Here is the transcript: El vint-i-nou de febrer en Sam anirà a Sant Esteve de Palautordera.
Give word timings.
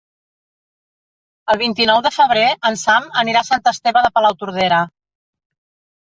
El 1.53 1.59
vint-i-nou 1.63 2.01
de 2.07 2.11
febrer 2.15 2.47
en 2.71 2.79
Sam 2.85 3.07
anirà 3.25 3.45
a 3.47 3.49
Sant 3.51 3.71
Esteve 3.75 4.05
de 4.09 4.13
Palautordera. 4.19 4.83